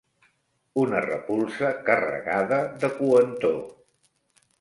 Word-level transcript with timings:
Una 0.83 1.01
repulsa 1.05 1.69
carregada 1.89 2.57
de 2.85 2.91
coentor. 2.95 3.61